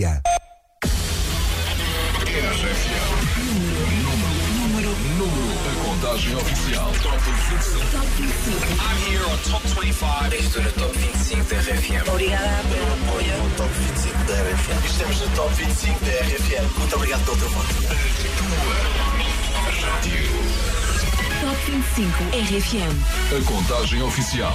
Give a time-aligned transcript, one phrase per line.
[0.00, 0.22] frequência.
[4.62, 6.92] Número, número, a contagem oficial.
[7.02, 7.90] Top 25.
[7.90, 8.80] Top 25.
[8.80, 10.34] I'm here on Top 25.
[10.34, 12.08] Estou no Top 25 da RFM.
[12.08, 13.36] Obrigada pelo apoio.
[13.36, 14.86] No Top 25 da RFM.
[14.86, 16.78] Estamos no Top 25 da RFM.
[16.78, 17.74] Muito obrigado pelo teu voto.
[21.40, 22.94] Top 25 RFM.
[23.36, 24.54] A contagem oficial.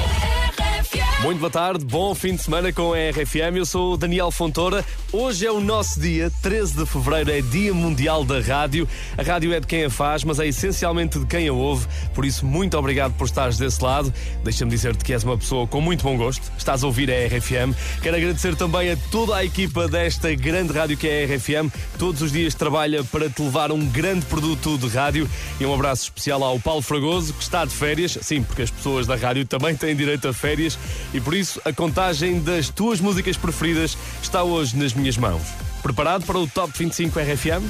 [1.25, 3.57] Muito boa tarde, bom fim de semana com a RFM.
[3.57, 4.85] Eu sou o Daniel Fontoura.
[5.11, 8.87] Hoje é o nosso dia, 13 de fevereiro, é Dia Mundial da Rádio.
[9.17, 11.87] A rádio é de quem a faz, mas é essencialmente de quem a ouve.
[12.13, 14.13] Por isso, muito obrigado por estares desse lado.
[14.43, 16.43] Deixa-me dizer-te que és uma pessoa com muito bom gosto.
[16.59, 17.73] Estás a ouvir a RFM.
[18.03, 21.73] Quero agradecer também a toda a equipa desta grande rádio que é a RFM.
[21.97, 25.27] Todos os dias trabalha para te levar um grande produto de rádio.
[25.59, 28.15] E um abraço especial ao Paulo Fragoso, que está de férias.
[28.21, 30.77] Sim, porque as pessoas da rádio também têm direito a férias
[31.15, 35.41] e por isso a contagem das tuas músicas preferidas está hoje nas minhas mãos.
[35.81, 37.63] Preparado para o Top 25 RFM?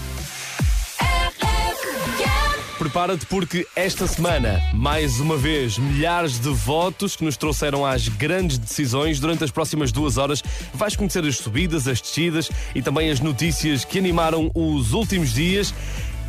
[2.80, 8.58] Prepara-te porque esta semana, mais uma vez, milhares de votos que nos trouxeram às grandes
[8.58, 9.20] decisões.
[9.20, 13.86] Durante as próximas duas horas vais conhecer as subidas, as descidas e também as notícias
[13.86, 15.74] que animaram os últimos dias,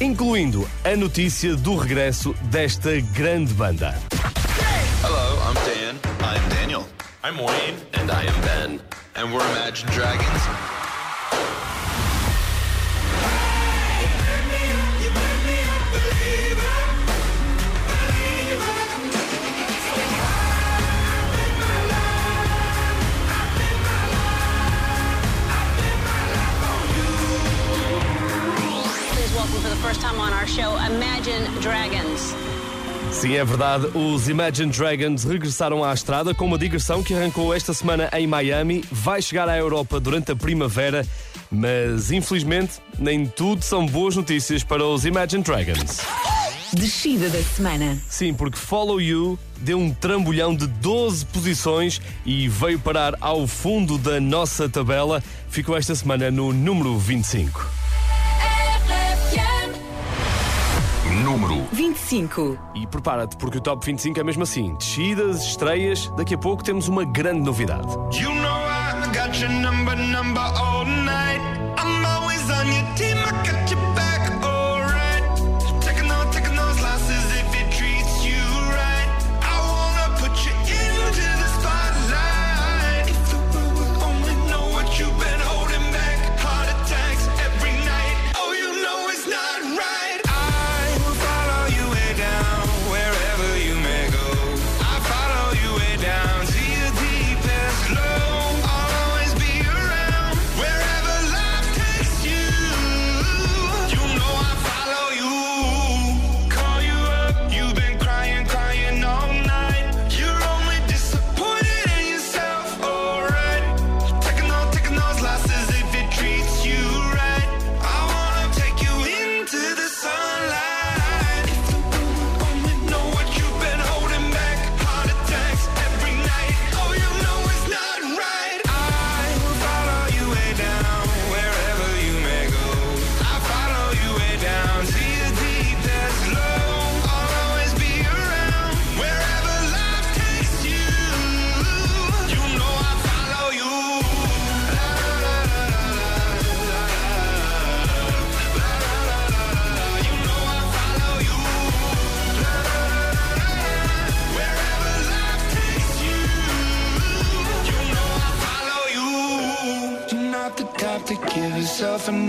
[0.00, 3.98] incluindo a notícia do regresso desta grande banda.
[5.02, 5.96] Hello, I'm Dan.
[6.20, 6.55] I'm Daniel.
[7.26, 7.74] I'm Wayne.
[7.94, 8.80] And I am Ben.
[9.16, 10.22] And we're Imagine Dragons.
[29.10, 32.36] Please welcome for the first time on our show Imagine Dragons.
[33.12, 33.86] Sim, é verdade.
[33.94, 38.84] Os Imagine Dragons regressaram à estrada com uma digressão que arrancou esta semana em Miami.
[38.90, 41.06] Vai chegar à Europa durante a primavera,
[41.50, 46.00] mas infelizmente nem tudo são boas notícias para os Imagine Dragons.
[46.72, 47.98] Descida da semana.
[48.08, 53.96] Sim, porque Follow You deu um trambolhão de 12 posições e veio parar ao fundo
[53.96, 55.22] da nossa tabela.
[55.48, 57.85] Ficou esta semana no número 25.
[61.26, 62.56] Número 25.
[62.72, 66.08] E prepara-te, porque o Top 25 é mesmo assim: descidas, estreias.
[66.16, 67.88] Daqui a pouco temos uma grande novidade.
[68.16, 71.40] You know I got your number, number all night.
[71.78, 74.05] I'm always on your team, I got your back,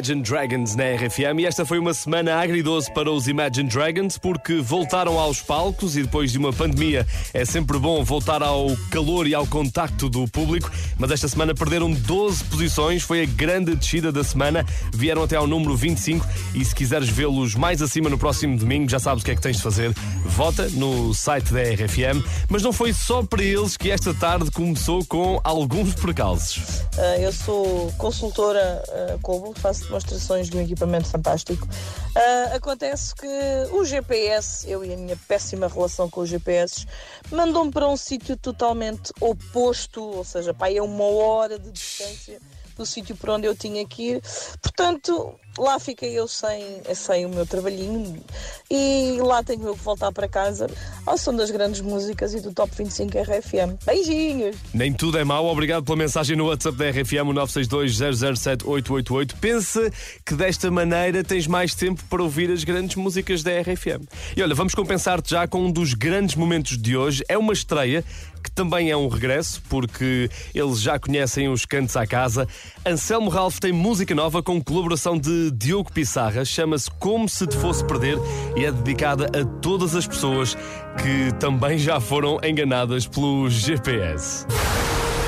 [0.00, 1.40] Imagine Dragons na RFM.
[1.40, 6.02] E esta foi uma semana agridoce para os Imagine Dragons porque voltaram aos palcos e
[6.02, 10.70] depois de uma pandemia é sempre bom voltar ao calor e ao contacto do público.
[10.98, 14.64] Mas esta semana perderam 12 posições, foi a grande descida da semana.
[14.90, 18.98] Vieram até ao número 25 e se quiseres vê-los mais acima no próximo domingo, já
[18.98, 19.92] sabes o que é que tens de fazer.
[20.24, 22.24] Vota no site da RFM.
[22.48, 26.80] Mas não foi só para eles que esta tarde começou com alguns percalços.
[26.96, 31.66] Uh, eu sou consultora uh, faço demonstrações de um equipamento fantástico.
[31.66, 33.26] Uh, acontece que
[33.72, 36.86] o GPS, eu e a minha péssima relação com os GPS,
[37.30, 42.40] mandou-me para um sítio totalmente oposto, ou seja, pá, é uma hora de distância
[42.80, 44.22] do sítio por onde eu tinha que ir.
[44.62, 48.24] Portanto, lá fiquei eu sem, sem o meu trabalhinho
[48.70, 50.66] e lá tenho eu que voltar para casa
[51.04, 53.76] ao som das grandes músicas e do Top 25 RFM.
[53.84, 54.56] Beijinhos!
[54.72, 59.34] Nem tudo é mau, obrigado pela mensagem no WhatsApp da RFM, o 962-007-888.
[59.38, 59.92] Pensa
[60.24, 64.08] que desta maneira tens mais tempo para ouvir as grandes músicas da RFM.
[64.34, 67.22] E olha, vamos compensar-te já com um dos grandes momentos de hoje.
[67.28, 68.02] É uma estreia
[68.42, 72.46] que também é um regresso, porque eles já conhecem os cantos à casa.
[72.84, 77.84] Anselmo Ralph tem música nova com colaboração de Diogo Pissarra, chama-se Como Se Te Fosse
[77.84, 78.18] Perder
[78.56, 80.56] e é dedicada a todas as pessoas
[81.02, 84.46] que também já foram enganadas pelo GPS.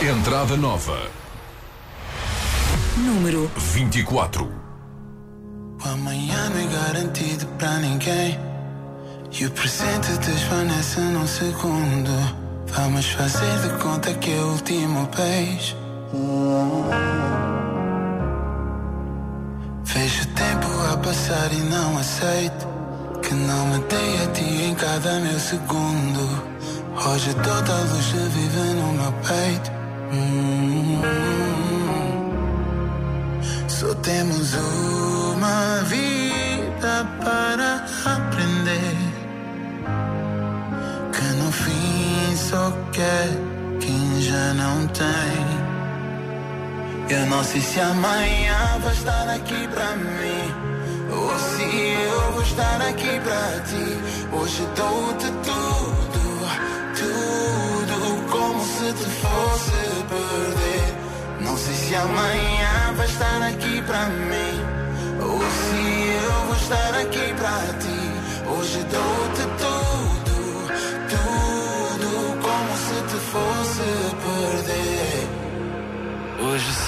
[0.00, 0.98] Entrada nova.
[2.96, 4.44] Número 24.
[5.84, 8.38] O amanhã não é garantido para ninguém.
[9.32, 12.41] E o presente desvanece num segundo.
[12.74, 15.76] Vamos fazer de conta que é o último beijo.
[19.84, 22.66] Vejo o tempo a passar e não aceito
[23.20, 26.52] que não me dei a ti em cada meu segundo.
[27.06, 29.70] Hoje toda a luz vive no meu peito.
[30.12, 31.02] Hum.
[33.68, 39.11] Só temos uma vida para aprender.
[42.32, 43.28] Fim só quer
[43.80, 45.72] quem já não tem.
[47.10, 50.54] Eu não sei se amanhã vai estar aqui pra mim.
[51.10, 53.98] Ou se eu vou estar aqui pra ti.
[54.32, 56.22] Hoje dou-te tudo,
[56.96, 59.72] tudo como se te fosse
[60.08, 60.94] perder.
[61.40, 64.54] Não sei se amanhã vai estar aqui pra mim.
[65.20, 65.82] Ou se
[66.24, 68.12] eu vou estar aqui pra ti.
[68.48, 69.51] Hoje dou-te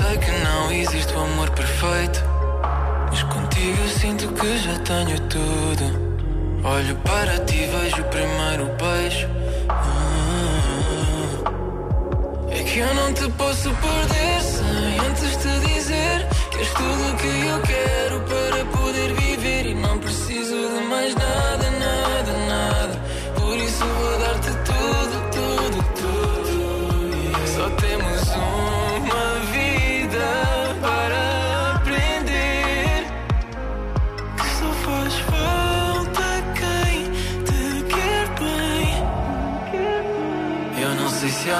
[0.05, 2.23] sei que não existe o amor perfeito.
[3.11, 5.85] Mas contigo eu sinto que já tenho tudo.
[6.65, 9.29] Olho para ti, vejo o primeiro beijo.
[9.69, 9.85] Ah,
[12.51, 17.17] é que eu não te posso perder sem antes te dizer que és tudo o
[17.17, 19.67] que eu quero para poder viver.
[19.67, 21.54] E não preciso de mais nada,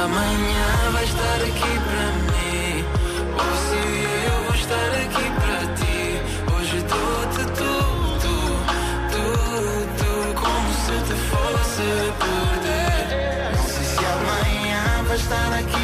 [0.05, 2.85] amanhã vai estar aqui para mim.
[3.33, 3.81] Ou se
[4.27, 5.99] eu vou estar aqui para ti.
[6.55, 8.33] Hoje dou-te tudo,
[9.15, 10.09] tudo.
[10.35, 11.87] Como se te fosse
[12.21, 13.57] perder.
[13.57, 15.84] Não sei se amanhã vai estar aqui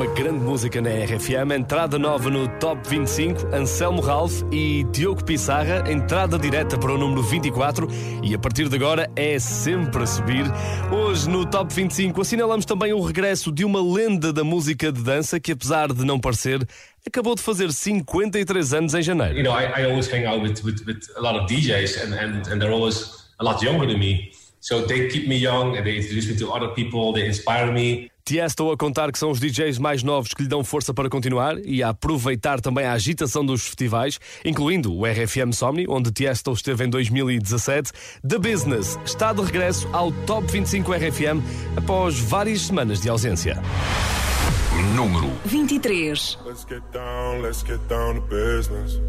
[0.00, 5.84] uma grande música na RFM, entrada nova no Top 25, Anselmo Ralph e Diogo Pissarra,
[5.92, 7.86] entrada direta para o número 24
[8.22, 10.46] e a partir de agora é sempre a subir.
[10.90, 15.38] Hoje no Top 25 assinalamos também o regresso de uma lenda da música de dança
[15.38, 16.66] que apesar de não parecer,
[17.06, 19.36] acabou de fazer 53 anos em janeiro.
[19.36, 22.14] you know, I, I always hang out with, with, with a lot of DJs, and,
[22.14, 24.32] and, and they're always a lot younger than me.
[24.60, 27.12] So they keep me young, and they introduce me to other people.
[27.12, 28.10] They inspire me.
[28.30, 31.58] Tiesto a contar que são os DJs mais novos que lhe dão força para continuar
[31.64, 36.84] e a aproveitar também a agitação dos festivais, incluindo o RFM Somni, onde Tiesto esteve
[36.84, 37.90] em 2017.
[38.24, 41.42] The Business está de regresso ao Top 25 RFM
[41.76, 43.60] após várias semanas de ausência.
[44.94, 46.38] Número 23.
[46.46, 49.00] Let's get down, let's get down to business.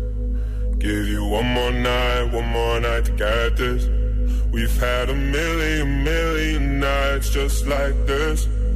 [0.80, 3.88] Give you one more night, one more night to get this.
[4.52, 8.50] We've had a million, million nights just like this.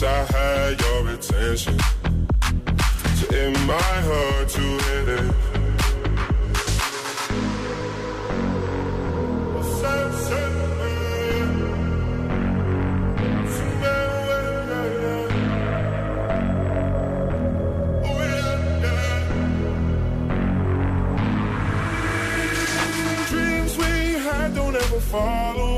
[0.00, 1.76] I had your attention.
[3.16, 5.34] So it might hurt to hit it.
[23.28, 23.84] Dreams we
[24.22, 25.77] had don't ever fall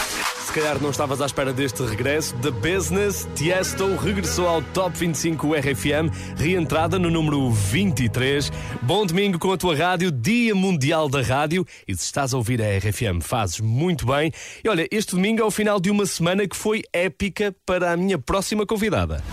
[0.51, 2.35] Se calhar não estavas à espera deste regresso.
[2.39, 8.51] The Business, Tiesto regressou ao Top 25 RFM, reentrada no número 23.
[8.81, 11.65] Bom domingo com a tua rádio, Dia Mundial da Rádio.
[11.87, 14.29] E se estás a ouvir a RFM, fazes muito bem.
[14.61, 17.95] E olha, este domingo é o final de uma semana que foi épica para a
[17.95, 19.23] minha próxima convidada.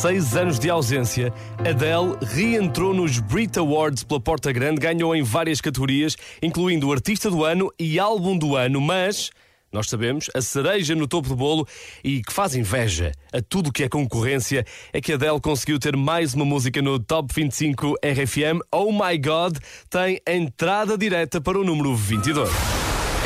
[0.00, 5.60] Seis anos de ausência, Adele reentrou nos Brit Awards pela Porta Grande, ganhou em várias
[5.60, 9.30] categorias, incluindo Artista do Ano e Álbum do Ano, mas
[9.70, 11.68] nós sabemos, a cereja no topo do bolo
[12.02, 16.32] e que faz inveja a tudo que é concorrência é que Adele conseguiu ter mais
[16.32, 18.58] uma música no Top 25 RFM.
[18.72, 19.58] Oh My God
[19.90, 22.48] tem entrada direta para o número 22.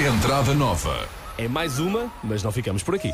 [0.00, 1.08] Entrada nova.
[1.38, 3.12] É mais uma, mas não ficamos por aqui.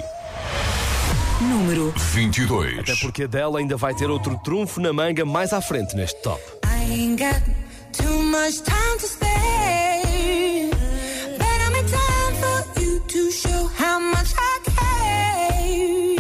[1.41, 2.81] Número 22.
[2.81, 6.41] Até porque Adele ainda vai ter outro trunfo na manga mais à frente neste top.
[6.67, 7.41] I ain't got
[7.93, 10.71] too much time to spare.
[11.39, 16.17] But I'm in time for you to show how much I care.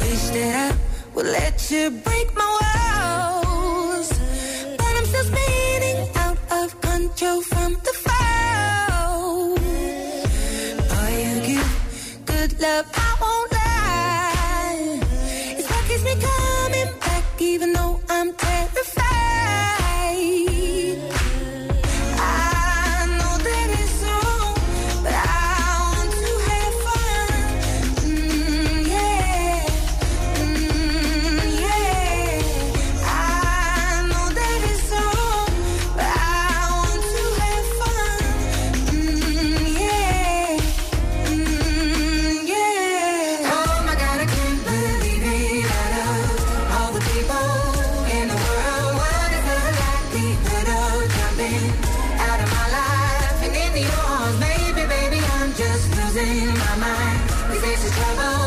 [0.00, 0.74] Wish that I
[1.14, 4.10] would let you break my walls.
[4.76, 7.97] But I'm still spinning out of control from the
[52.38, 54.34] out of my life and into yours?
[54.40, 57.20] Maybe, baby, I'm just losing my mind.
[57.62, 58.38] This is trouble,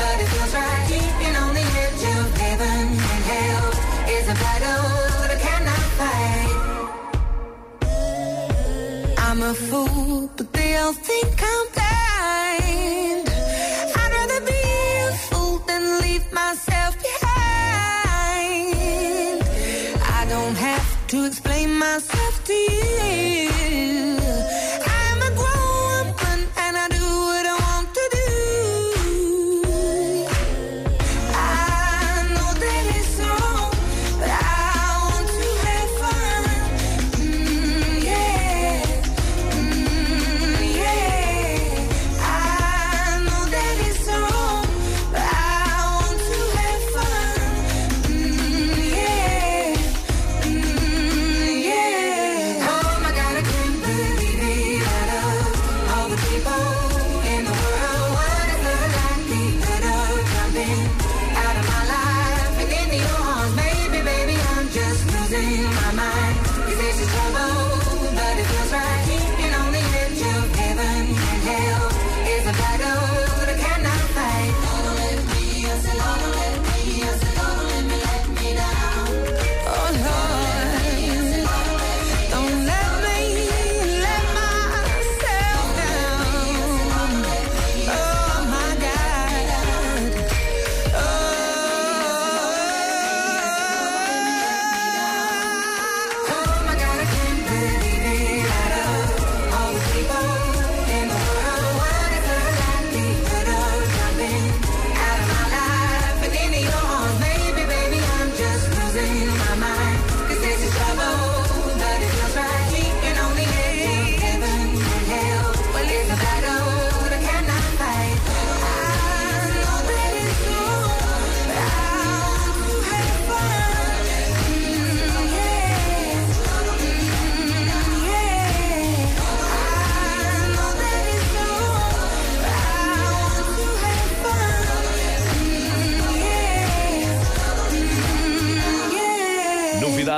[0.00, 0.84] but it feels right.
[0.88, 3.68] Keeping on the edge of heaven and hell
[4.16, 4.88] is a battle
[5.20, 6.54] that I cannot fight.
[9.18, 13.28] I'm a fool, but they they'll think I'm blind.
[14.00, 14.62] I'd rather be
[15.08, 16.75] a fool than leave myself
[21.08, 24.25] to explain myself to you.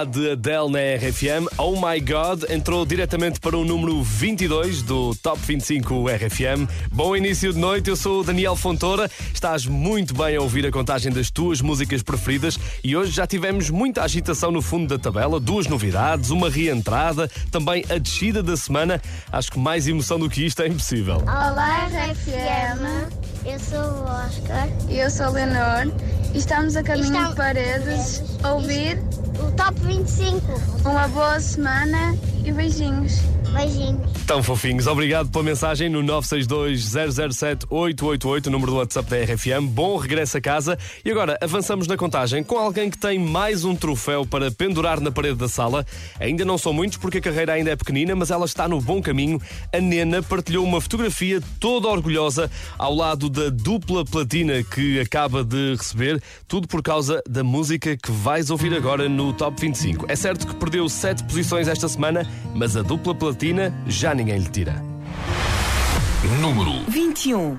[0.08, 5.38] De Adele na RFM, Oh My God, entrou diretamente para o número 22 do Top
[5.40, 6.68] 25 RFM.
[6.90, 9.10] Bom início de noite, eu sou o Daniel Fontoura.
[9.32, 13.68] Estás muito bem a ouvir a contagem das tuas músicas preferidas e hoje já tivemos
[13.70, 19.02] muita agitação no fundo da tabela, duas novidades, uma reentrada, também a descida da semana.
[19.30, 21.18] Acho que mais emoção do que isto é impossível.
[21.18, 23.27] Olá, RFM.
[23.44, 24.68] Eu sou o Oscar.
[24.88, 25.92] E eu sou a Leonor.
[26.34, 28.98] E estamos a caminho de paredes a ouvir
[29.40, 30.42] o Top 25.
[30.84, 32.14] Uma boa semana
[32.48, 33.20] e beijinhos.
[33.52, 34.10] Beijinhos.
[34.26, 34.86] Tão fofinhos.
[34.86, 39.66] Obrigado pela mensagem no 962-007-888, o número do WhatsApp da RFM.
[39.68, 40.78] Bom regresso a casa.
[41.04, 45.10] E agora avançamos na contagem com alguém que tem mais um troféu para pendurar na
[45.10, 45.86] parede da sala.
[46.18, 49.02] Ainda não são muitos porque a carreira ainda é pequenina, mas ela está no bom
[49.02, 49.40] caminho.
[49.72, 55.74] A Nena partilhou uma fotografia toda orgulhosa ao lado da dupla platina que acaba de
[55.76, 60.06] receber, tudo por causa da música que vais ouvir agora no Top 25.
[60.08, 64.48] É certo que perdeu sete posições esta semana, mas a dupla platina já ninguém lhe
[64.48, 64.82] tira.
[66.40, 67.58] Número 21.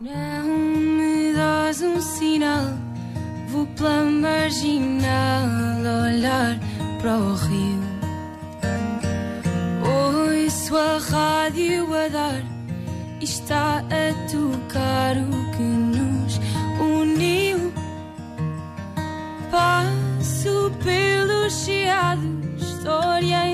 [0.00, 2.72] Não me dás um sinal,
[3.48, 5.48] vou pela marginal
[6.04, 6.58] olhar
[7.00, 7.88] para o rio.
[9.82, 12.58] Ouço a rádio a dar
[13.20, 16.40] está a tocar o que nos
[16.80, 17.72] uniu.
[19.50, 23.47] Passo pelo chiado, história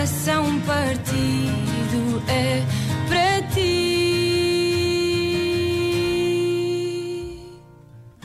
[0.00, 2.62] coração partido é
[3.06, 3.90] para ti.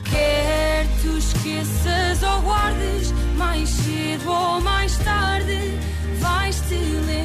[0.04, 5.78] Quer tu esqueças ou guardes, mais cedo ou mais tarde,
[6.18, 7.15] vais-te lembrar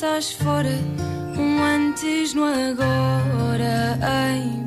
[0.00, 0.70] estás fora?
[1.36, 3.98] Um antes no agora
[4.32, 4.59] em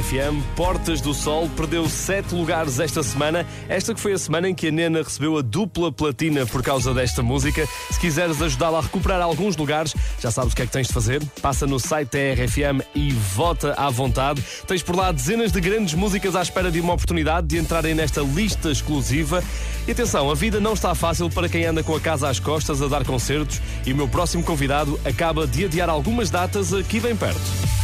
[0.00, 3.46] RFM, Portas do Sol, perdeu sete lugares esta semana.
[3.68, 6.94] Esta que foi a semana em que a Nena recebeu a dupla platina por causa
[6.94, 7.68] desta música.
[7.90, 10.94] Se quiseres ajudá-la a recuperar alguns lugares, já sabes o que é que tens de
[10.94, 11.22] fazer.
[11.42, 14.42] Passa no site da RFM e vota à vontade.
[14.66, 18.22] Tens por lá dezenas de grandes músicas à espera de uma oportunidade de entrarem nesta
[18.22, 19.44] lista exclusiva.
[19.86, 22.80] E atenção, a vida não está fácil para quem anda com a casa às costas
[22.80, 27.14] a dar concertos e o meu próximo convidado acaba de adiar algumas datas aqui bem
[27.14, 27.79] perto.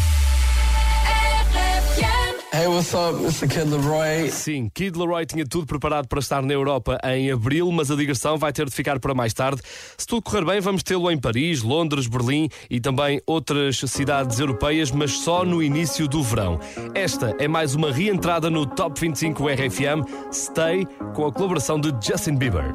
[2.57, 3.23] Hey, what's up?
[3.23, 4.31] It's the Kid Leroy.
[4.31, 8.38] Sim, Kid Leroy tinha tudo preparado para estar na Europa em abril, mas a digressão
[8.38, 9.61] vai ter de ficar para mais tarde.
[9.99, 14.90] Se tudo correr bem, vamos tê-lo em Paris, Londres, Berlim e também outras cidades europeias,
[14.90, 16.59] mas só no início do verão.
[16.95, 22.37] Esta é mais uma reentrada no Top 25 RFM Stay, com a colaboração de Justin
[22.37, 22.75] Bieber.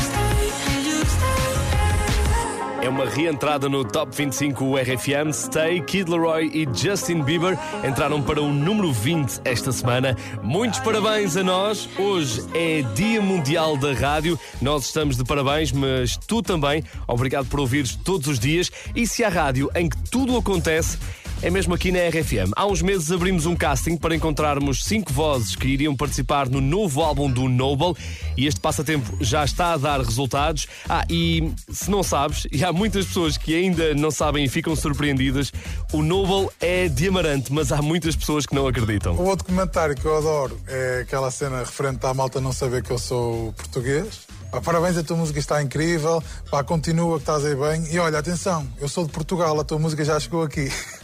[2.81, 5.31] É uma reentrada no Top 25 RFM.
[5.31, 7.55] Stay, Kid Leroy e Justin Bieber
[7.87, 10.17] entraram para o número 20 esta semana.
[10.41, 11.87] Muitos parabéns a nós.
[11.95, 14.37] Hoje é Dia Mundial da Rádio.
[14.59, 16.83] Nós estamos de parabéns, mas tu também.
[17.07, 18.71] Obrigado por ouvires todos os dias.
[18.95, 20.97] E se há rádio em que tudo acontece,
[21.41, 22.51] é mesmo aqui na RFM.
[22.55, 27.01] Há uns meses abrimos um casting para encontrarmos cinco vozes que iriam participar no novo
[27.01, 27.95] álbum do Noble
[28.37, 30.67] e este passatempo já está a dar resultados.
[30.87, 34.75] Ah, e se não sabes, e há muitas pessoas que ainda não sabem e ficam
[34.75, 35.51] surpreendidas,
[35.91, 39.15] o Noble é de Amarante, mas há muitas pessoas que não acreditam.
[39.15, 42.91] O outro comentário que eu adoro é aquela cena referente à malta não saber que
[42.91, 44.27] eu sou português.
[44.63, 46.21] Parabéns, a tua música está incrível.
[46.51, 47.91] Pá, continua que estás aí bem.
[47.91, 50.69] E olha, atenção, eu sou de Portugal, a tua música já chegou aqui.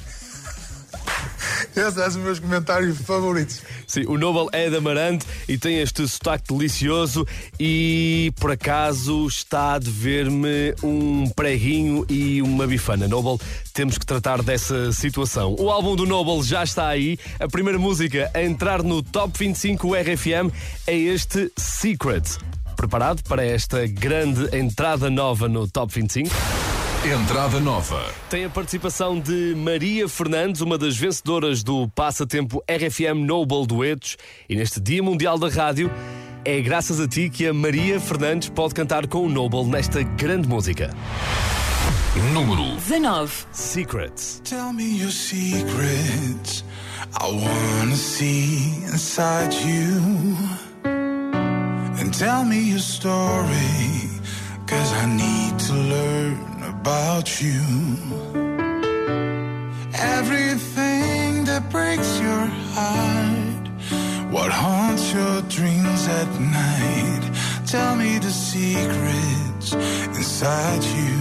[1.75, 3.61] Esses são os meus comentários favoritos.
[3.85, 7.25] Sim, o Noble é de Amarante e tem este sotaque delicioso
[7.59, 13.07] e por acaso está a dever-me um preguinho e uma bifana.
[13.07, 13.39] Noble,
[13.73, 15.55] temos que tratar dessa situação.
[15.59, 17.17] O álbum do Noble já está aí.
[17.39, 20.51] A primeira música a entrar no Top 25 RFM
[20.85, 22.23] é este Secret.
[22.75, 26.56] Preparado para esta grande entrada nova no Top 25?
[27.05, 28.03] Entrada nova.
[28.29, 34.17] Tem a participação de Maria Fernandes, uma das vencedoras do Passatempo RFM Noble Duetos.
[34.49, 35.89] E neste Dia Mundial da Rádio,
[36.43, 40.49] é graças a ti que a Maria Fernandes pode cantar com o Noble nesta grande
[40.49, 40.89] música.
[42.33, 43.31] Número 19.
[43.51, 44.41] Secrets.
[44.43, 46.65] Tell me your secrets.
[47.21, 50.35] I wanna see inside you.
[52.01, 54.09] And tell me your story.
[54.65, 57.63] Cause I need to learn about you.
[60.17, 63.65] Everything that breaks your heart.
[64.35, 66.29] What haunts your dreams at
[66.61, 67.23] night.
[67.73, 69.67] Tell me the secrets
[70.17, 71.17] inside you.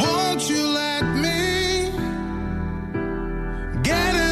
[0.00, 1.40] Won't you let me
[3.82, 4.31] get inside?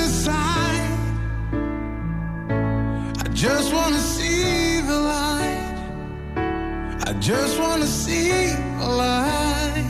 [7.20, 8.30] Just wanna see
[8.78, 9.84] the light.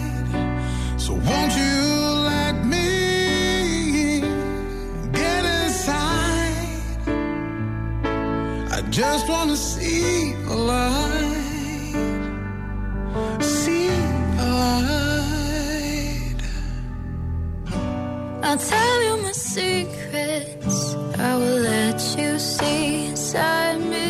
[0.97, 1.77] So won't you
[2.33, 4.21] let me
[5.13, 7.07] get inside?
[8.73, 11.37] I just wanna see the light.
[13.41, 13.91] See
[14.37, 16.41] the light.
[18.43, 20.97] I'll tell you my secrets.
[21.17, 24.09] I will let you see inside me.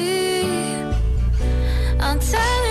[2.00, 2.69] I'll tell you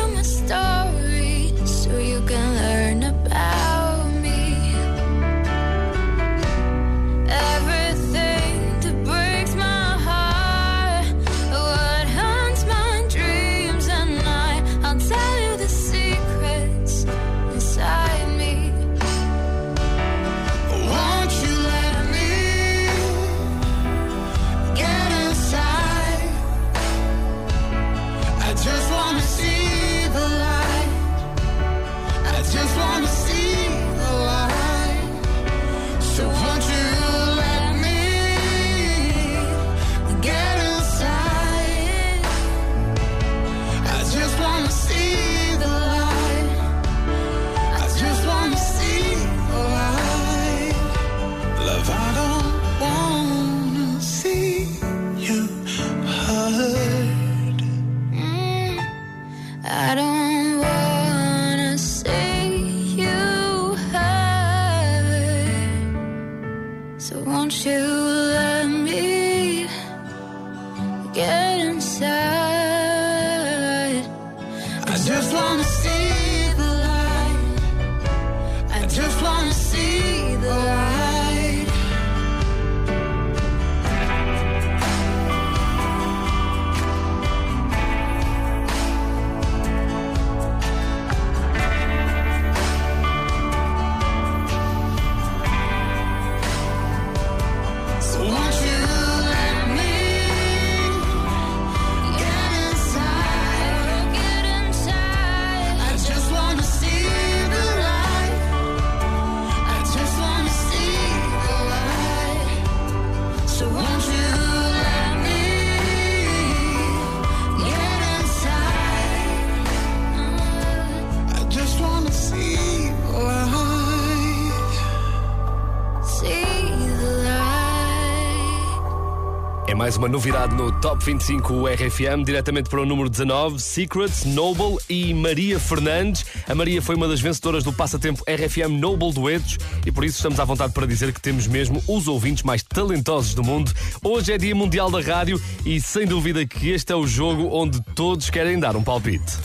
[129.69, 134.79] É mais uma novidade no Top 25 RFM, diretamente para o número 19, Secrets, Noble
[134.89, 136.25] e Maria Fernandes.
[136.49, 140.39] A Maria foi uma das vencedoras do passatempo RFM Noble Duetos e por isso estamos
[140.39, 143.71] à vontade para dizer que temos mesmo os ouvintes mais talentosos do mundo.
[144.03, 147.79] Hoje é Dia Mundial da Rádio e sem dúvida que este é o jogo onde
[147.93, 149.38] todos querem dar um palpite.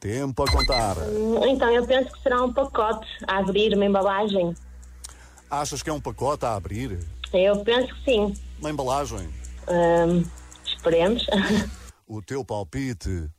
[0.00, 0.96] Tempo a contar.
[1.46, 4.56] Então, eu penso que será um pacote a abrir, uma embalagem.
[5.48, 6.98] Achas que é um pacote a abrir?
[7.32, 8.34] Eu penso que sim.
[8.60, 9.28] Uma embalagem?
[10.64, 11.26] Esperemos.
[12.06, 13.30] O teu palpite.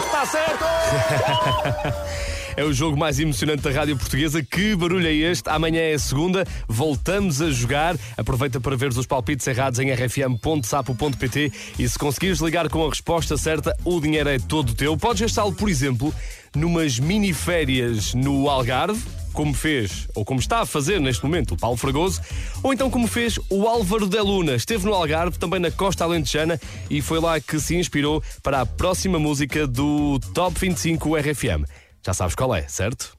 [0.00, 0.64] Está certo!
[2.56, 4.42] É o jogo mais emocionante da rádio portuguesa.
[4.42, 5.48] Que barulho é este?
[5.48, 7.96] Amanhã é segunda, voltamos a jogar.
[8.16, 13.36] Aproveita para ver os palpites errados em rfm.sapo.pt e se conseguires ligar com a resposta
[13.36, 14.96] certa, o dinheiro é todo teu.
[14.96, 16.14] Podes gastá-lo, por exemplo,
[16.54, 19.00] numas mini férias no Algarve
[19.32, 22.20] como fez, ou como está a fazer neste momento, o Paulo Fragoso,
[22.62, 24.54] ou então como fez o Álvaro de Luna.
[24.54, 26.60] Esteve no Algarve, também na Costa Alentejana,
[26.90, 31.64] e foi lá que se inspirou para a próxima música do Top 25 RFM.
[32.04, 33.16] Já sabes qual é, certo?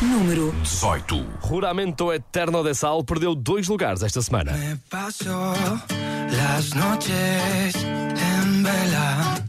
[0.00, 1.26] Número 18.
[1.40, 4.52] Juramento Eterno de Sal perdeu dois lugares esta semana.
[4.88, 5.54] Paso
[6.30, 9.44] las noches en vela.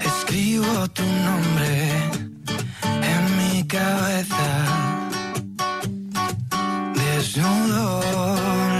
[0.00, 1.92] Escribo tu nombre
[2.84, 4.64] en mi cabeza.
[6.94, 8.00] Desnudo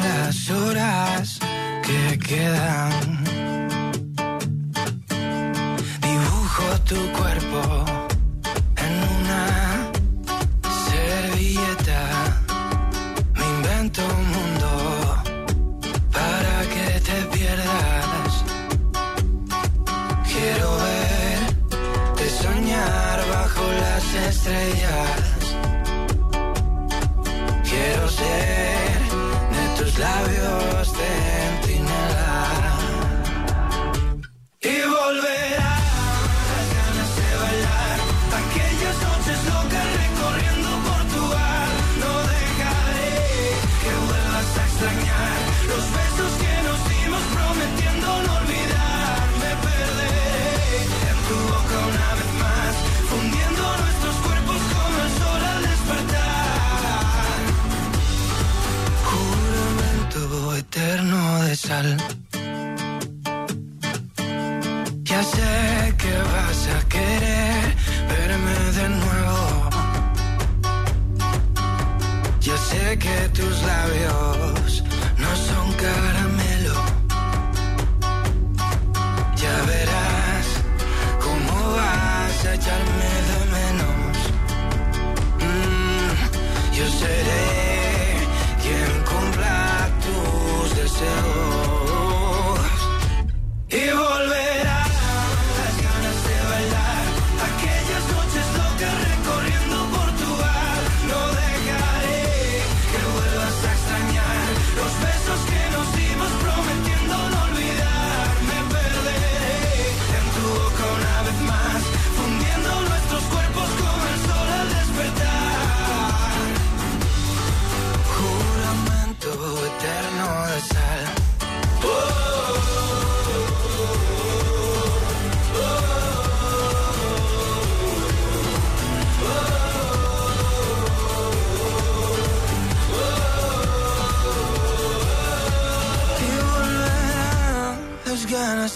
[0.03, 1.39] las horas
[1.85, 3.18] que quedan.
[6.89, 7.98] Tu cuerpo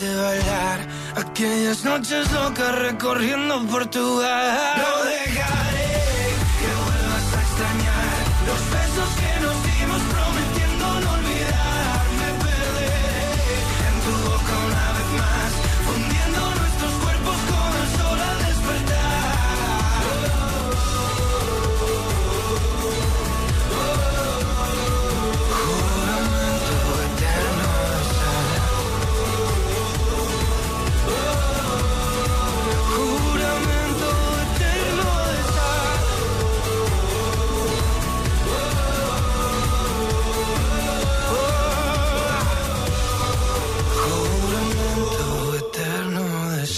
[0.02, 0.80] de bailar
[1.14, 4.76] aquellas noches locas recorriendo Portugal.
[4.76, 5.04] No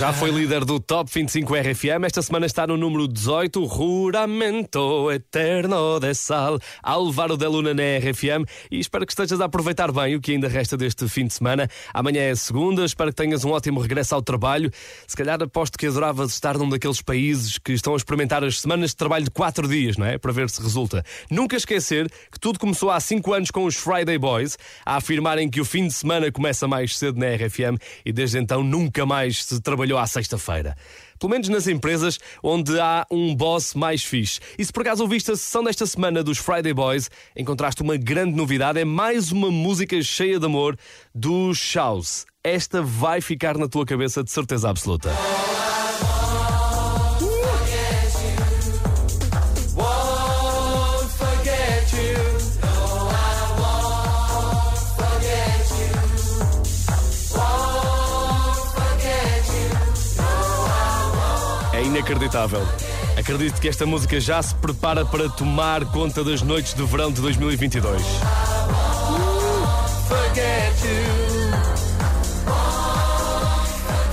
[0.05, 2.05] Já foi líder do Top 25 RFM.
[2.05, 8.45] Esta semana está no número 18, Juramento Eterno de Sal, Álvaro de Luna na RFM.
[8.71, 11.71] E espero que estejas a aproveitar bem o que ainda resta deste fim de semana.
[11.95, 14.71] Amanhã é segunda, espero que tenhas um ótimo regresso ao trabalho.
[15.07, 18.91] Se calhar aposto que adoravas estar num daqueles países que estão a experimentar as semanas
[18.91, 20.19] de trabalho de 4 dias, não é?
[20.19, 21.03] Para ver se resulta.
[21.31, 25.63] Nunca esquecer que tudo começou há 5 anos com os Friday Boys, a afirmarem que
[25.63, 29.63] o fim de semana começa mais cedo na RFM e desde então nunca mais se
[29.63, 30.77] trabalhou à sexta-feira.
[31.19, 34.41] Pelo menos nas empresas onde há um boss mais fixe.
[34.59, 38.37] E se por acaso ouviste a sessão desta semana dos Friday Boys, encontraste uma grande
[38.37, 38.79] novidade.
[38.79, 40.77] É mais uma música cheia de amor
[41.15, 42.25] dos Shouse.
[42.43, 45.11] Esta vai ficar na tua cabeça de certeza absoluta.
[45.11, 45.74] Whoa.
[62.05, 62.63] Inacreditável.
[63.17, 67.21] Acredito que esta música já se prepara para tomar conta das noites de verão de
[67.23, 68.03] 2022.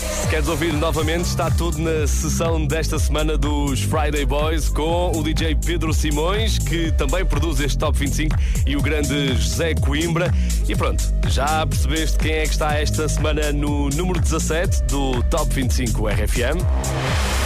[0.10, 5.22] Se queres ouvir novamente, está tudo na sessão desta semana dos Friday Boys com o
[5.22, 10.34] DJ Pedro Simões, que também produz este Top 25, e o grande José Coimbra.
[10.70, 15.54] E pronto, já percebeste quem é que está esta semana no número 17 do Top
[15.54, 17.41] 25 RFM?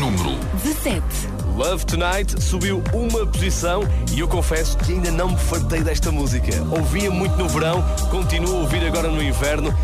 [0.00, 1.02] Número 17.
[1.56, 6.52] Love Tonight subiu uma posição e eu confesso que ainda não me fartei desta música.
[6.70, 9.74] Ouvia muito no verão, continuo a ouvir agora no inverno.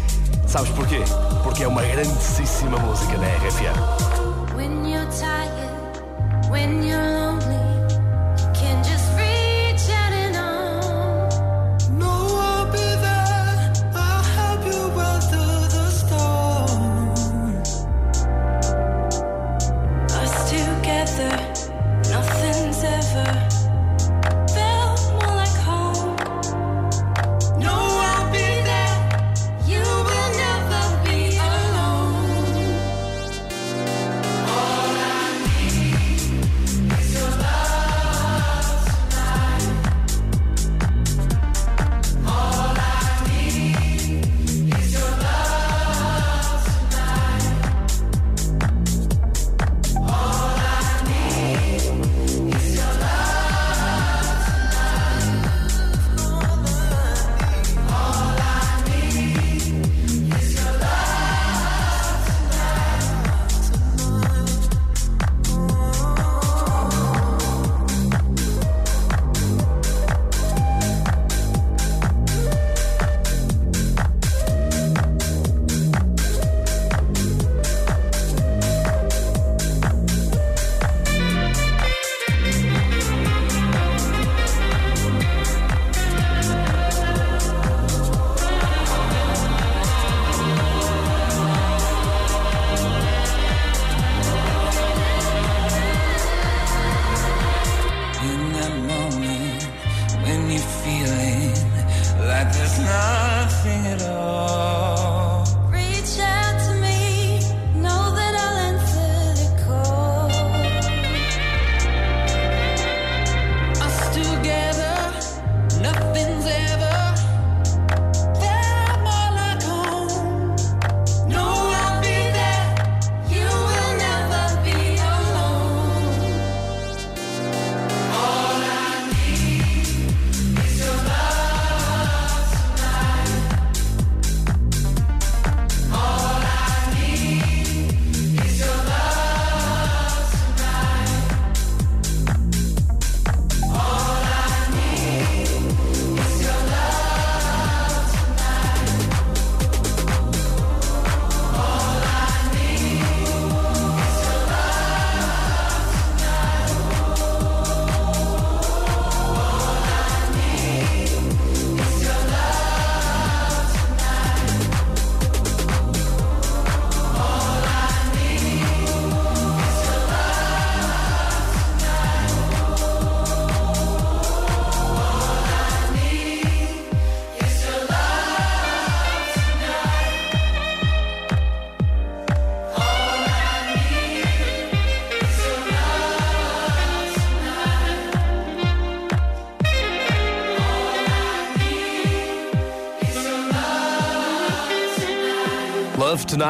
[0.46, 1.00] Sabes porquê?
[1.42, 4.54] Porque é uma grandíssima música na RFM.
[4.56, 7.33] When you're tired, when you're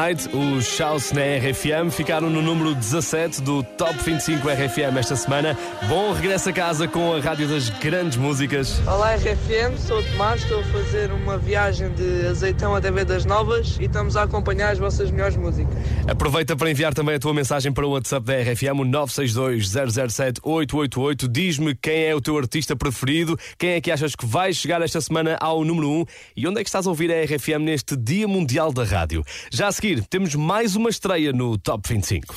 [0.05, 5.57] Tonight, os Shouse na RFM ficaram no número 17 do Top 25 RFM esta semana.
[5.87, 8.79] Bom regresso a casa com a rádio das grandes músicas.
[8.87, 13.77] Olá RFM, sou o Tomás, estou a fazer uma viagem de azeitão até Vedas Novas
[13.79, 15.73] e estamos a acompanhar as vossas melhores músicas.
[16.07, 21.27] Aproveita para enviar também a tua mensagem para o WhatsApp da RFM, o 962-007-888.
[21.27, 25.01] Diz-me quem é o teu artista preferido, quem é que achas que vai chegar esta
[25.01, 26.05] semana ao número 1
[26.37, 29.25] e onde é que estás a ouvir a RFM neste Dia Mundial da Rádio.
[29.51, 32.35] Já a seguir, temos mais uma estreia no Top 25.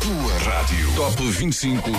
[0.00, 0.94] Tua rádio.
[0.96, 1.90] Top 25.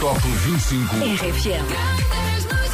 [0.00, 0.96] Top 25.
[0.96, 2.65] RFM.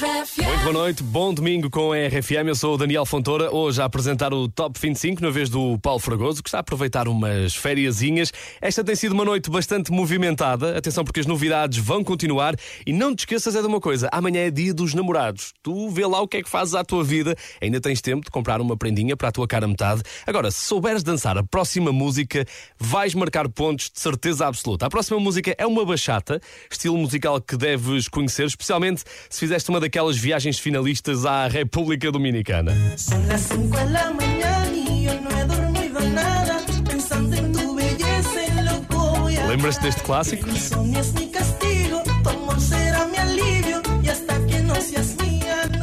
[0.00, 2.46] Muito boa noite, bom domingo com a RFM.
[2.46, 5.98] Eu sou o Daniel Fontoura, hoje a apresentar o Top 25, na vez do Paulo
[5.98, 8.32] Fragoso, que está a aproveitar umas fériasinhas.
[8.60, 10.78] Esta tem sido uma noite bastante movimentada.
[10.78, 12.54] Atenção, porque as novidades vão continuar.
[12.86, 15.52] E não te esqueças é de uma coisa: amanhã é dia dos namorados.
[15.64, 17.34] Tu vê lá o que é que fazes à tua vida.
[17.60, 20.02] Ainda tens tempo de comprar uma prendinha para a tua cara metade.
[20.24, 22.46] Agora, se souberes dançar a próxima música,
[22.78, 24.86] vais marcar pontos de certeza absoluta.
[24.86, 26.40] A próxima música é uma bachata,
[26.70, 32.72] estilo musical que deves conhecer, especialmente se fizeste uma daquelas viagens finalistas à República Dominicana.
[32.98, 36.58] Son las 5 de la mañana y yo no he dormido nada.
[36.84, 40.46] Pensando en tu belleza y lo que voy a Lembras-te deste clássico?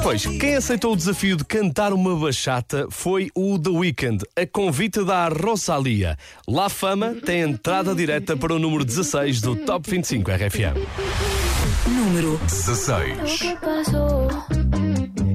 [0.04, 5.04] Pois, quem aceitou o desafio de cantar uma bachata foi o The Weeknd, a convite
[5.04, 6.16] da Rosalia.
[6.48, 11.35] La Fama tem entrada direta para o número 16 do Top 25 RFM.
[11.88, 13.18] Número 16.
[13.18, 14.28] Lo que pasó,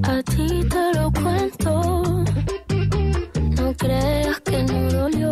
[0.03, 2.23] a ti te lo cuento.
[3.57, 5.31] No creas que no dolió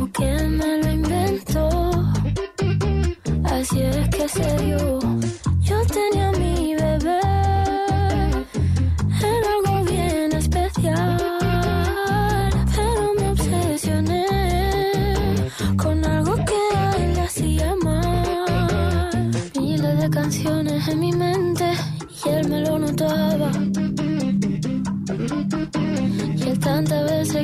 [0.00, 1.68] o que me lo inventó.
[3.44, 5.13] Así es que se dio.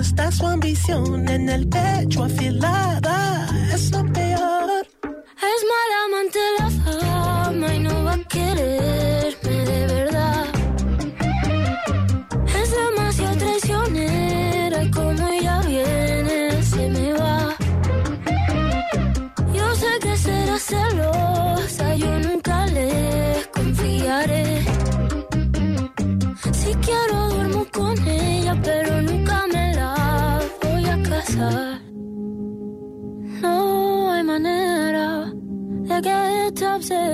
[0.00, 3.48] Está su ambición en el pecho afilada.
[3.72, 4.55] Es lo peor.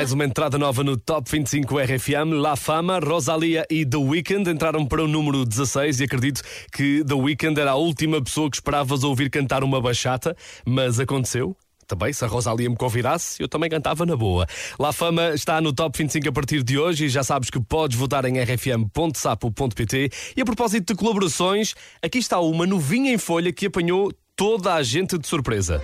[0.00, 2.32] Mais uma entrada nova no Top 25 RFM.
[2.40, 6.40] La Fama, Rosalia e The Weeknd entraram para o número 16 e acredito
[6.72, 10.34] que The Weeknd era a última pessoa que esperavas ouvir cantar uma bachata,
[10.64, 11.54] mas aconteceu.
[11.86, 14.46] Também, se a Rosalia me convidasse, eu também cantava na boa.
[14.78, 17.98] La Fama está no Top 25 a partir de hoje e já sabes que podes
[17.98, 20.10] votar em rfm.sapo.pt.
[20.34, 24.82] E a propósito de colaborações, aqui está uma novinha em folha que apanhou toda a
[24.82, 25.78] gente de surpresa.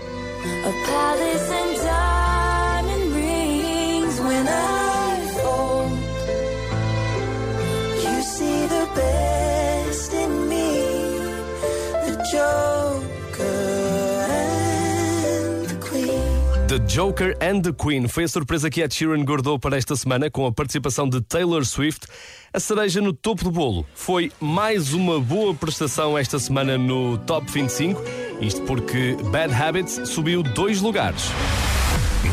[16.96, 20.46] Joker and the Queen foi a surpresa que Ed Sheeran guardou para esta semana com
[20.46, 22.06] a participação de Taylor Swift.
[22.54, 27.52] A cereja no topo do bolo foi mais uma boa prestação esta semana no Top
[27.52, 28.02] 25.
[28.40, 31.24] Isto porque Bad Habits subiu dois lugares.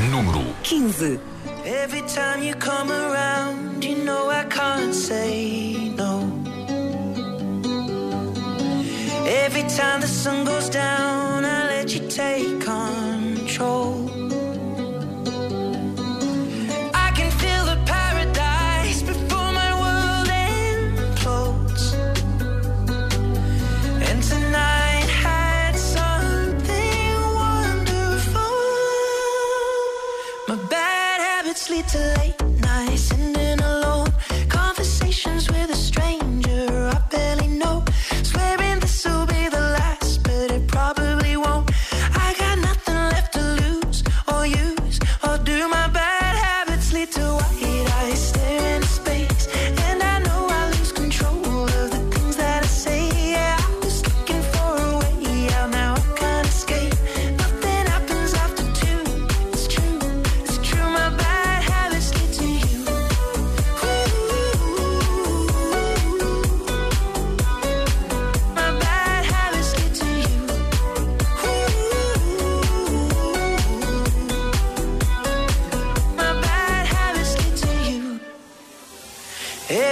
[0.10, 1.20] Número 15.
[1.66, 6.24] Every time you come around, you know I can't say no.
[9.28, 14.03] Every time the sun goes down, I let you take control.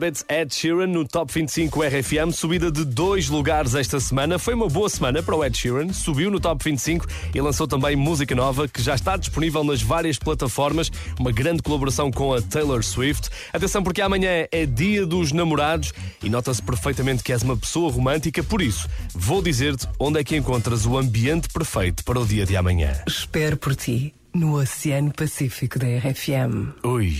[0.00, 4.38] Habits, Ed Sheeran no Top 25 RFM, subida de dois lugares esta semana.
[4.38, 7.94] Foi uma boa semana para o Ed Sheeran, subiu no Top 25 e lançou também
[7.96, 10.90] música nova que já está disponível nas várias plataformas.
[11.18, 13.28] Uma grande colaboração com a Taylor Swift.
[13.52, 15.92] Atenção, porque amanhã é dia dos namorados
[16.22, 20.34] e nota-se perfeitamente que és uma pessoa romântica, por isso vou dizer-te onde é que
[20.34, 23.02] encontras o ambiente perfeito para o dia de amanhã.
[23.06, 26.72] Espero por ti no Oceano Pacífico da RFM.
[26.84, 27.18] Ui,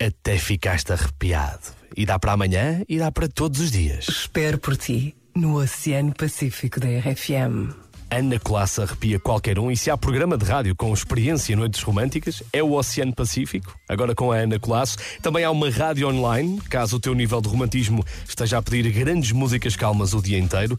[0.00, 1.76] até ficaste arrepiado.
[1.96, 4.06] E dá para amanhã e dá para todos os dias.
[4.08, 7.74] Espero por ti no Oceano Pacífico da RFM.
[8.10, 11.82] Ana Colasso arrepia qualquer um e se há programa de rádio com experiência em noites
[11.82, 14.96] românticas, é o Oceano Pacífico, agora com a Ana Colasso.
[15.20, 19.32] Também há uma rádio online, caso o teu nível de romantismo esteja a pedir grandes
[19.32, 20.78] músicas calmas o dia inteiro.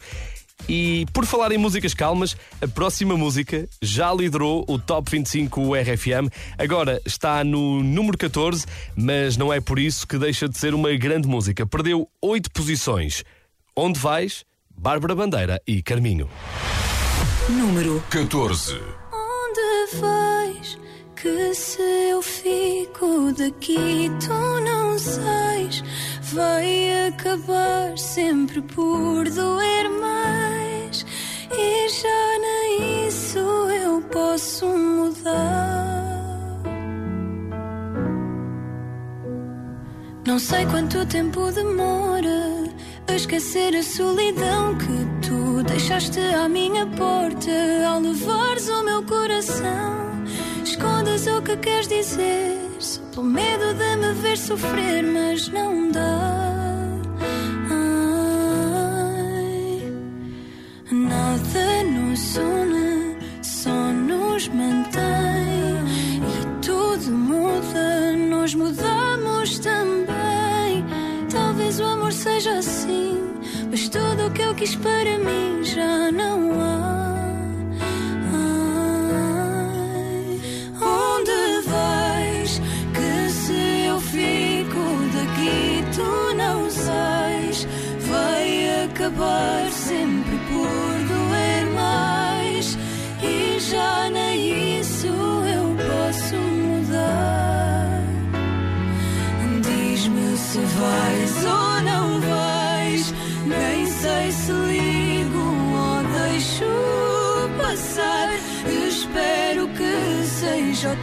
[0.68, 6.30] E por falar em músicas calmas, a próxima música já liderou o Top 25 RFM,
[6.58, 10.92] agora está no número 14, mas não é por isso que deixa de ser uma
[10.96, 11.66] grande música.
[11.66, 13.24] Perdeu 8 posições.
[13.74, 14.44] Onde vais?
[14.76, 16.28] Bárbara Bandeira e Carminho.
[17.48, 18.74] Número 14.
[19.12, 20.78] Onde vais?
[21.16, 25.82] Que se eu fico daqui, tu não sais.
[26.32, 29.89] Vai acabar sempre por doer
[31.90, 35.90] já nem isso eu posso mudar.
[40.26, 42.70] Não sei quanto tempo demora
[43.08, 47.50] a esquecer a solidão que tu deixaste à minha porta
[47.88, 50.10] ao levares o meu coração.
[50.62, 56.50] Escondas o que queres dizer, só pelo medo de me ver sofrer, mas não dá.
[57.70, 59.82] Ai,
[62.36, 65.80] une, só nos mantém
[66.22, 70.84] e tudo muda, nós mudamos também.
[71.30, 73.18] Talvez o amor seja assim,
[73.70, 76.29] mas tudo o que eu quis para mim já não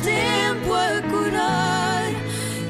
[0.08, 2.06] tempo a curar.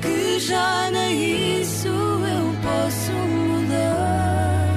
[0.01, 3.11] Que já nem isso eu posso
[3.47, 4.69] mudar.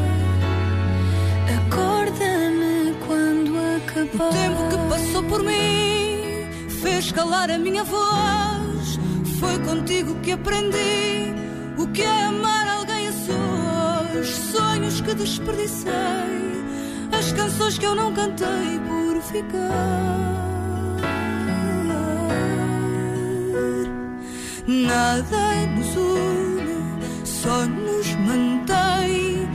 [1.57, 4.29] Acorda-me quando acabar.
[4.29, 6.47] O tempo que passou por mim
[6.83, 8.99] fez calar a minha voz.
[9.39, 11.35] Foi contigo que aprendi
[11.79, 14.29] o que é amar alguém a sós.
[14.53, 15.93] Sonhos que desperdicei,
[17.19, 20.50] as canções que eu não cantei por ficar.
[24.67, 29.49] Nada nos une, só nos mantém.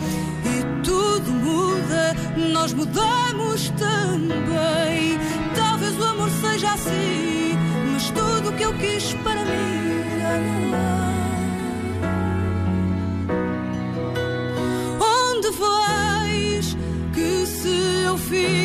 [0.44, 2.16] E tudo muda,
[2.52, 5.18] nós mudamos também.
[5.56, 7.58] Talvez o amor seja assim,
[7.94, 11.06] mas tudo o que eu quis para mim já não há.
[15.30, 16.78] Onde vais?
[17.14, 18.65] Que se eu fico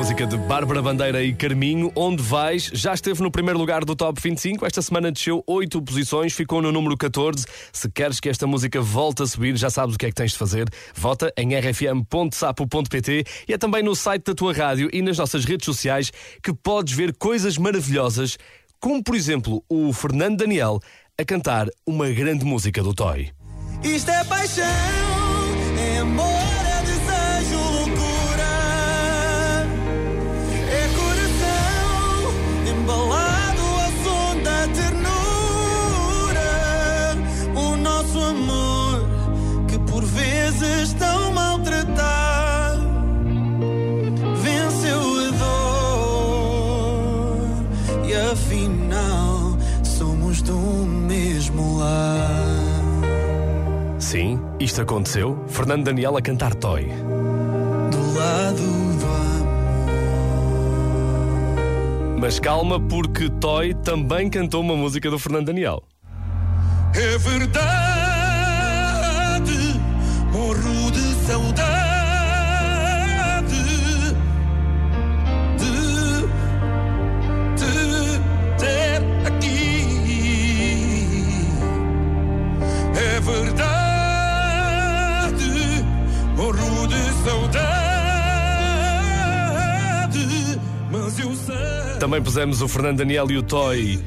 [0.00, 1.92] música de Bárbara Bandeira e Carminho.
[1.94, 2.70] Onde vais?
[2.72, 4.64] Já esteve no primeiro lugar do Top 25.
[4.64, 7.44] Esta semana desceu 8 posições, ficou no número 14.
[7.70, 10.32] Se queres que esta música volte a subir, já sabes o que é que tens
[10.32, 10.70] de fazer.
[10.94, 15.66] Vota em rfm.sapo.pt e é também no site da tua rádio e nas nossas redes
[15.66, 16.10] sociais
[16.42, 18.38] que podes ver coisas maravilhosas,
[18.80, 20.80] como por exemplo o Fernando Daniel
[21.18, 23.30] a cantar uma grande música do Toy.
[23.84, 24.64] Isto é paixão,
[25.78, 26.49] é amor,
[51.80, 52.30] lar.
[53.98, 55.44] Sim, isto aconteceu.
[55.48, 56.86] Fernando Daniel a cantar Toy.
[57.90, 58.62] Do lado
[58.98, 59.00] do
[62.20, 65.82] Mas calma, porque Toy também cantou uma música do Fernando Daniel.
[66.94, 67.60] É verdade,
[70.32, 71.79] morro de saudade
[83.20, 84.64] É verdade,
[86.34, 87.78] morro de saudade,
[90.90, 91.98] mas eu sei.
[91.98, 94.02] Também pusemos o Fernando Daniel e o Toy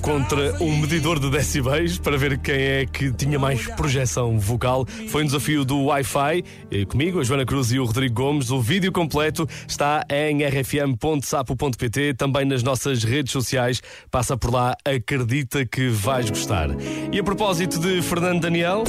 [0.00, 4.86] contra um medidor de decibéis para ver quem é que tinha mais projeção vocal.
[5.08, 6.44] Foi um desafio do Wi-Fi.
[6.70, 8.50] E Comigo, a Joana Cruz e o Rodrigo Gomes.
[8.50, 13.82] O vídeo completo está em rfm.sapo.pt, também nas nossas redes sociais.
[14.10, 16.68] Passa por lá, acredita que vais gostar.
[17.12, 18.84] E a propósito de Fernando Daniel.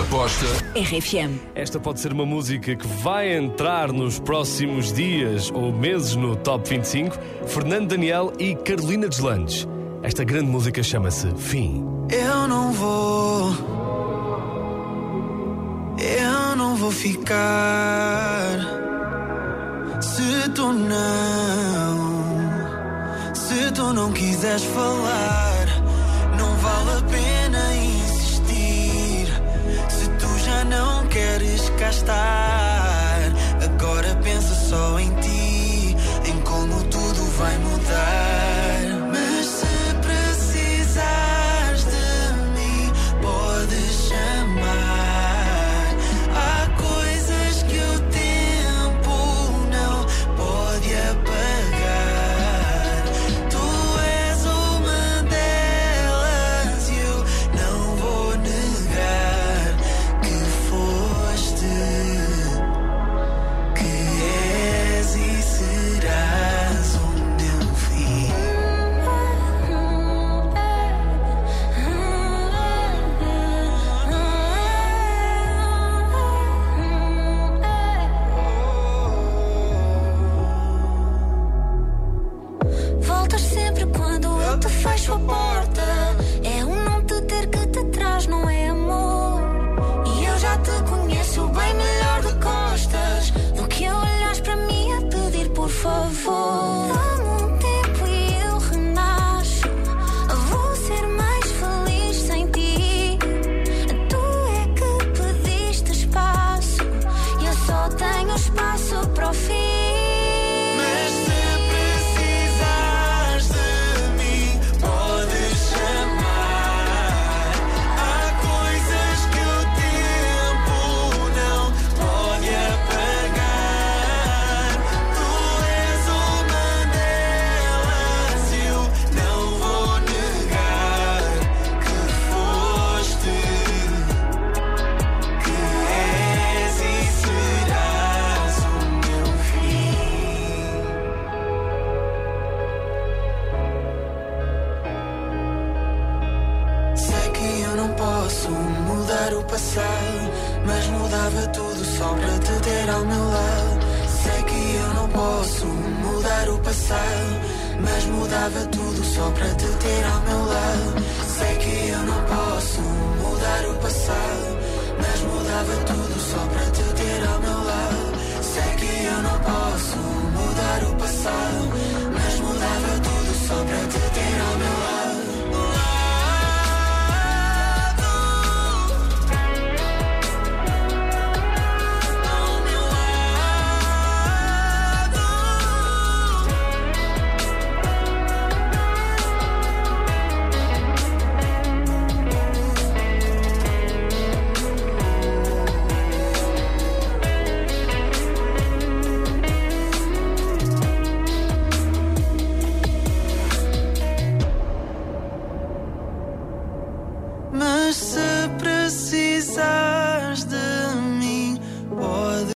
[0.00, 1.38] Aposta RFM.
[1.54, 6.68] Esta pode ser uma música que vai entrar nos próximos dias ou meses no Top
[6.68, 7.18] 25.
[7.46, 9.66] Fernando Daniel e Carolina Deslandes.
[10.02, 11.84] Esta grande música chama-se Fim.
[12.10, 13.52] Eu não vou.
[15.96, 18.58] Eu não vou ficar.
[20.00, 22.12] Se tu não.
[23.32, 25.66] Se tu não quiseres falar,
[26.36, 29.26] não vale a pena insistir.
[29.88, 33.32] Se tu já não queres cá estar,
[33.62, 35.21] agora pensa só em ti,